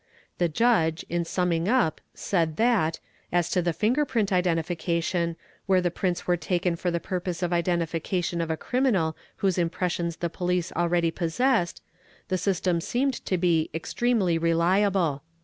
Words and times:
The 0.39 0.49
Judge 0.49 1.05
in 1.09 1.25
summing 1.25 1.67
up 1.67 2.01
said 2.15 2.57
that, 2.57 2.99
as 3.31 3.51
to 3.51 3.61
the 3.61 3.71
finger 3.71 4.03
print 4.03 4.31
identification,: 4.31 5.35
where 5.67 5.79
the 5.79 5.91
prints 5.91 6.25
were 6.25 6.37
taken 6.37 6.75
for 6.75 6.89
the 6.89 6.99
purpose 6.99 7.43
of 7.43 7.53
identification 7.53 8.41
of 8.41 8.49
a 8.49 8.57
criminal 8.57 9.15
~ 9.27 9.35
whose 9.37 9.59
impressions 9.59 10.15
the 10.15 10.27
police 10.27 10.71
already 10.71 11.11
possessed, 11.11 11.83
the 12.29 12.39
system 12.39 12.81
seemed 12.81 13.13
to 13.27 13.37
be 13.37 13.65
as 13.71 13.75
extremely 13.75 14.39
reliable. 14.39 15.21